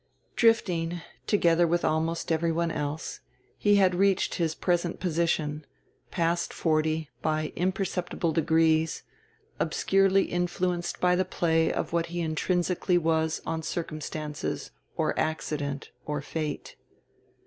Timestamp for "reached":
3.93-4.33